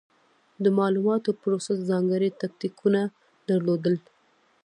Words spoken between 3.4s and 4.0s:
درلودل.